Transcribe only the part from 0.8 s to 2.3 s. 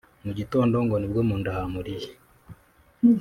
ngo nibwo mu nda hamuriye